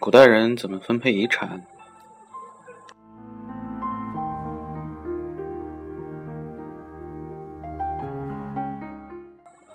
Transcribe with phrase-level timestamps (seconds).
[0.00, 1.66] 古代人怎么分配遗产？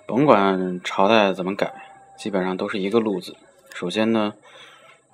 [0.06, 1.74] 甭管朝代怎么改，
[2.16, 3.36] 基本上都是一个路子。
[3.74, 4.32] 首先呢，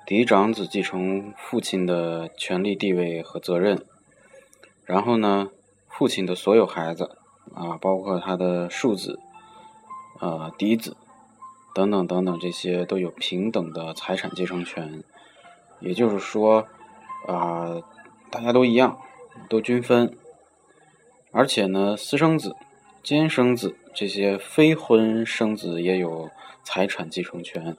[0.06, 3.84] 嫡长子继承父亲的权利地位和责任，
[4.84, 5.48] 然后呢，
[5.88, 7.16] 父亲的所有孩子
[7.52, 9.18] 啊，包括他的庶子、
[10.20, 10.97] 呃嫡子
[11.74, 15.02] 等等等等，这些都有平等的财产继承权。
[15.80, 16.66] 也就是说，
[17.27, 17.83] 啊，
[18.30, 18.98] 大家都一样，
[19.48, 20.14] 都均分。
[21.33, 22.56] 而且呢，私生子、
[23.02, 26.28] 兼生子这些非婚生子也有
[26.64, 27.77] 财产继承权，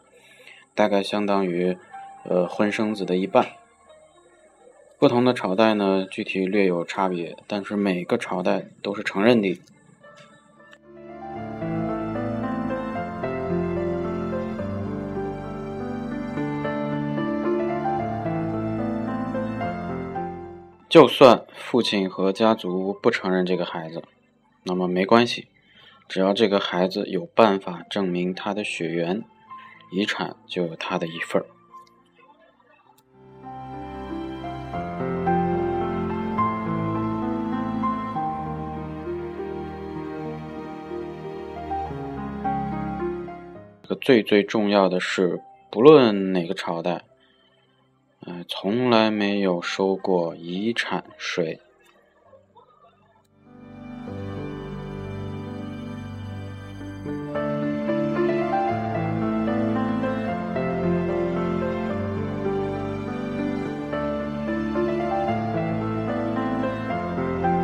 [0.74, 1.78] 大概相当于
[2.24, 3.48] 呃婚生子的一半。
[4.98, 9.60] 不同的朝代呢，具体略有差别，但是每个朝代都是承认的。
[20.92, 24.04] 就算父亲和家族不承认这个孩子，
[24.64, 25.48] 那么没关系，
[26.10, 29.24] 只要这个孩子有办法证明他的血缘，
[29.94, 31.46] 遗产就有他的一份儿。
[43.82, 47.02] 这个最最重要的是，不论哪个朝代。
[48.48, 51.60] 从来没有收过遗产税。